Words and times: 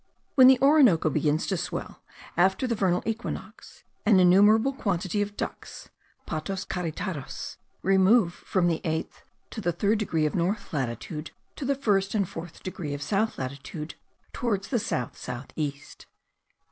When 0.33 0.47
the 0.47 0.57
Orinoco 0.63 1.11
begins 1.11 1.45
to 1.45 1.57
swell* 1.57 2.01
after 2.35 2.65
the 2.65 2.73
vernal 2.73 3.03
equinox, 3.05 3.83
an 4.03 4.19
innumerable 4.19 4.73
quantity 4.73 5.21
of 5.21 5.37
ducks 5.37 5.89
(patos 6.25 6.65
careteros) 6.65 7.57
remove 7.83 8.33
from 8.33 8.65
the 8.67 8.81
eighth 8.83 9.21
to 9.51 9.61
the 9.61 9.71
third 9.71 9.99
degree 9.99 10.25
of 10.25 10.33
north 10.33 10.73
latitude, 10.73 11.29
to 11.55 11.65
the 11.65 11.75
first 11.75 12.15
and 12.15 12.27
fourth 12.27 12.63
degree 12.63 12.95
of 12.95 13.03
south 13.03 13.37
latitude, 13.37 13.93
towards 14.33 14.69
the 14.69 14.79
south 14.79 15.15
south 15.19 15.51
east. 15.55 16.07